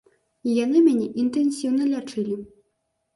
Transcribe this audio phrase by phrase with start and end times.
[0.47, 2.39] І яны мяне інтэнсіўна лячылі.